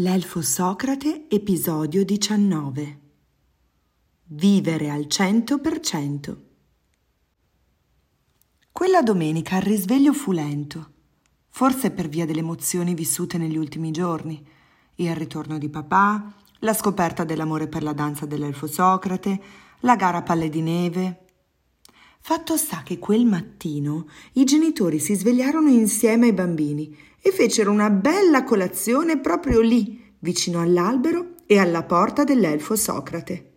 [0.00, 3.00] L'elfo Socrate, episodio 19.
[4.26, 6.36] Vivere al 100%.
[8.70, 10.90] Quella domenica il risveglio fu lento,
[11.48, 14.40] forse per via delle emozioni vissute negli ultimi giorni,
[14.94, 19.42] il ritorno di papà, la scoperta dell'amore per la danza dell'elfo Socrate,
[19.80, 21.24] la gara a palle di neve.
[22.20, 27.90] Fatto sta che quel mattino i genitori si svegliarono insieme ai bambini e fecero una
[27.90, 33.52] bella colazione proprio lì, vicino all'albero e alla porta dell'elfo Socrate.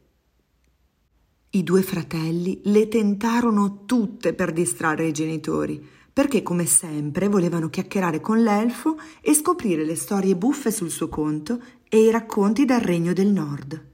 [1.51, 8.19] I due fratelli le tentarono tutte per distrarre i genitori, perché come sempre volevano chiacchierare
[8.19, 13.13] con l'elfo e scoprire le storie buffe sul suo conto e i racconti dal regno
[13.13, 13.89] del nord.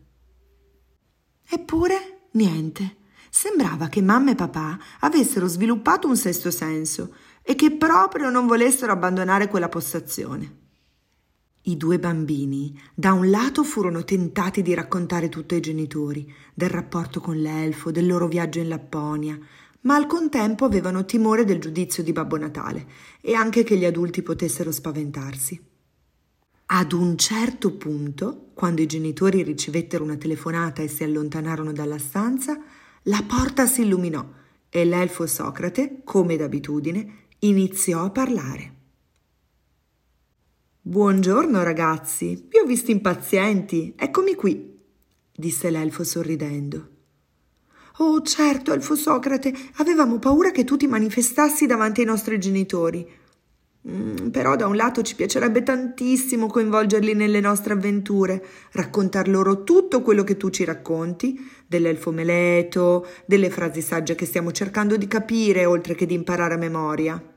[1.49, 2.95] Eppure niente.
[3.29, 7.13] Sembrava che mamma e papà avessero sviluppato un sesto senso
[7.49, 10.55] e che proprio non volessero abbandonare quella postazione.
[11.61, 17.21] I due bambini da un lato furono tentati di raccontare tutto ai genitori, del rapporto
[17.21, 19.39] con l'elfo, del loro viaggio in Lapponia,
[19.81, 22.85] ma al contempo avevano timore del giudizio di Babbo Natale
[23.21, 25.65] e anche che gli adulti potessero spaventarsi.
[26.65, 32.61] Ad un certo punto, quando i genitori ricevettero una telefonata e si allontanarono dalla stanza,
[33.03, 34.35] la porta si illuminò
[34.67, 38.75] e l'elfo Socrate, come d'abitudine, iniziò a parlare.
[40.81, 44.79] Buongiorno ragazzi, vi ho visti impazienti, eccomi qui,
[45.35, 46.89] disse l'elfo sorridendo.
[47.97, 53.05] Oh, certo, elfo Socrate, avevamo paura che tu ti manifestassi davanti ai nostri genitori.
[53.89, 60.01] Mm, però da un lato ci piacerebbe tantissimo coinvolgerli nelle nostre avventure, raccontar loro tutto
[60.01, 65.65] quello che tu ci racconti, dell'elfo meleto, delle frasi sagge che stiamo cercando di capire,
[65.65, 67.36] oltre che di imparare a memoria.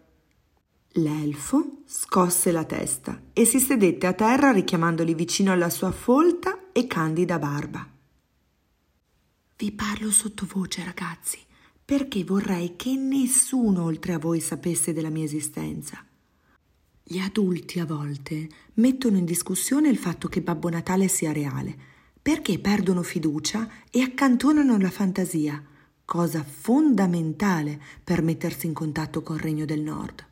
[0.94, 6.88] L'elfo scosse la testa e si sedette a terra richiamandoli vicino alla sua folta e
[6.88, 7.88] candida barba.
[9.56, 11.38] Vi parlo sottovoce, ragazzi,
[11.84, 16.04] perché vorrei che nessuno oltre a voi sapesse della mia esistenza.
[17.04, 21.72] Gli adulti a volte mettono in discussione il fatto che Babbo Natale sia reale,
[22.20, 25.62] perché perdono fiducia e accantonano la fantasia,
[26.04, 30.26] cosa fondamentale per mettersi in contatto col Regno del Nord.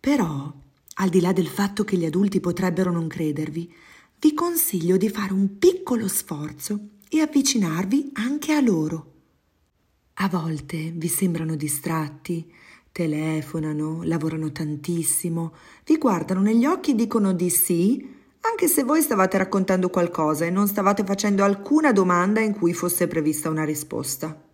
[0.00, 0.52] Però,
[0.94, 3.72] al di là del fatto che gli adulti potrebbero non credervi,
[4.20, 9.12] vi consiglio di fare un piccolo sforzo e avvicinarvi anche a loro.
[10.14, 12.52] A volte vi sembrano distratti,
[12.90, 15.54] telefonano, lavorano tantissimo,
[15.84, 20.50] vi guardano negli occhi e dicono di sì, anche se voi stavate raccontando qualcosa e
[20.50, 24.47] non stavate facendo alcuna domanda in cui fosse prevista una risposta.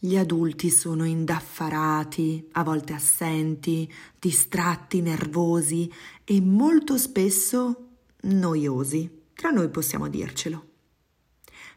[0.00, 5.92] Gli adulti sono indaffarati, a volte assenti, distratti, nervosi
[6.22, 7.88] e molto spesso
[8.22, 9.10] noiosi.
[9.34, 10.66] Tra noi possiamo dircelo.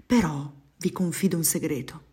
[0.05, 2.09] Però vi confido un segreto.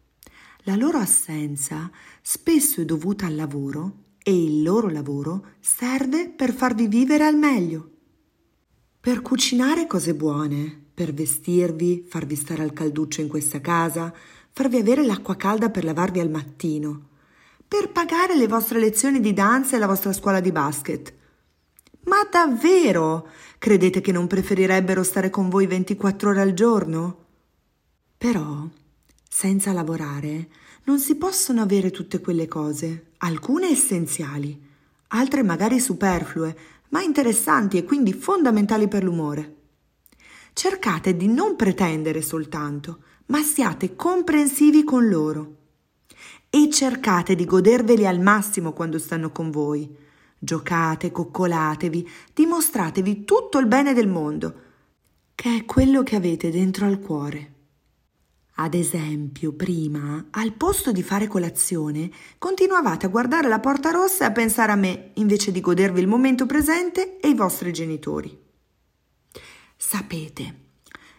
[0.60, 1.91] La loro assenza
[2.22, 7.90] spesso è dovuta al lavoro e il loro lavoro serve per farvi vivere al meglio.
[8.98, 14.12] Per cucinare cose buone, per vestirvi, farvi stare al calduccio in questa casa,
[14.58, 17.10] farvi avere l'acqua calda per lavarvi al mattino,
[17.69, 21.14] per pagare le vostre lezioni di danza e la vostra scuola di basket.
[22.06, 27.26] Ma davvero credete che non preferirebbero stare con voi 24 ore al giorno?
[28.19, 28.66] Però,
[29.28, 30.48] senza lavorare,
[30.86, 34.60] non si possono avere tutte quelle cose, alcune essenziali,
[35.08, 36.56] altre magari superflue,
[36.88, 39.54] ma interessanti e quindi fondamentali per l'umore.
[40.52, 45.56] Cercate di non pretendere soltanto, ma siate comprensivi con loro
[46.50, 50.06] e cercate di goderveli al massimo quando stanno con voi.
[50.38, 54.54] Giocate, coccolatevi, dimostratevi tutto il bene del mondo,
[55.34, 57.54] che è quello che avete dentro al cuore.
[58.60, 64.28] Ad esempio, prima, al posto di fare colazione, continuavate a guardare la porta rossa e
[64.28, 68.36] a pensare a me, invece di godervi il momento presente e i vostri genitori.
[69.76, 70.68] Sapete,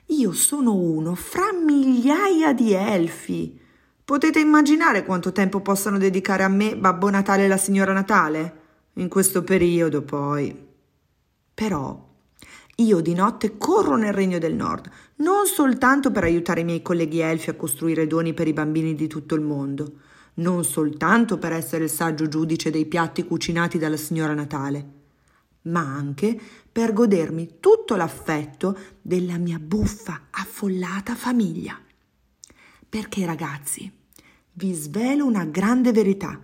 [0.09, 3.59] io sono uno fra migliaia di elfi.
[4.03, 8.57] Potete immaginare quanto tempo possano dedicare a me Babbo Natale e la signora Natale?
[8.93, 10.67] In questo periodo, poi.
[11.53, 12.07] Però
[12.77, 17.19] io di notte corro nel regno del nord, non soltanto per aiutare i miei colleghi
[17.19, 19.99] elfi a costruire doni per i bambini di tutto il mondo,
[20.35, 24.98] non soltanto per essere il saggio giudice dei piatti cucinati dalla signora Natale,
[25.63, 26.39] ma anche
[26.71, 31.79] per godermi tutto l'affetto della mia buffa, affollata famiglia.
[32.87, 33.91] Perché ragazzi,
[34.53, 36.39] vi svelo una grande verità.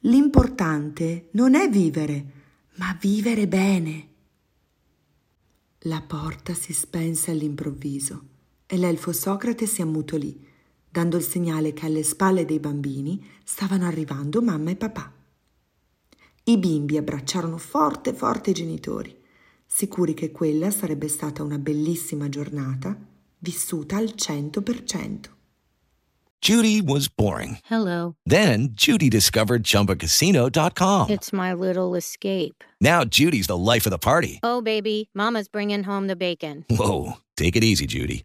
[0.00, 2.32] L'importante non è vivere,
[2.76, 4.08] ma vivere bene.
[5.84, 8.28] La porta si spense all'improvviso
[8.66, 10.46] e l'elfo Socrate si ammutolì,
[10.88, 15.19] dando il segnale che alle spalle dei bambini stavano arrivando mamma e papà.
[16.50, 19.16] I bimbi abbracciarono forte forte i genitori,
[19.64, 22.98] sicuri che quella sarebbe stata una bellissima giornata
[23.38, 25.30] vissuta al cento per cento.
[26.40, 27.58] Judy was boring.
[27.68, 28.16] Hello.
[28.26, 31.08] Then Judy discovered ChumbaCasino.com.
[31.08, 32.64] It's my little escape.
[32.80, 34.40] Now Judy's the life of the party.
[34.42, 36.64] Oh, baby, Mama's bringing home the bacon.
[36.68, 38.24] Whoa, take it easy, Judy.